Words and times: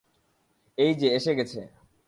এইযে, 0.77 1.07
এসে 1.15 1.31
গেছে। 1.35 1.59